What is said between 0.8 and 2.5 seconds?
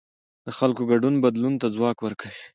ګډون بدلون ته ځواک ورکوي